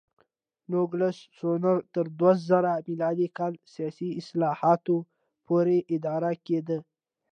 نوګالس 0.71 1.17
سونورا 1.37 1.75
تر 1.93 2.05
دوه 2.19 2.31
زره 2.49 2.73
م 3.19 3.19
کال 3.37 3.53
سیاسي 3.73 4.09
اصلاحاتو 4.21 4.97
پورې 5.45 5.77
اداره 5.95 6.31
کېده. 6.47 6.77